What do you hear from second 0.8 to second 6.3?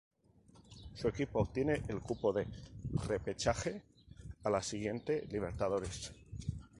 Su equipo obtiene el cupo de repechaje a la siguiente Libertadores.